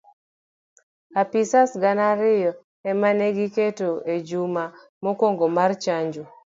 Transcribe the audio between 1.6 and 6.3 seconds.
gana ariyo emane gigeto ejuma mokuongo mar chanjo.